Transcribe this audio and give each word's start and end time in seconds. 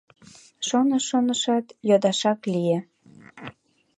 Шоныш-шонышат, 0.67 1.65
йодашак 1.87 2.39
лие: 2.51 2.79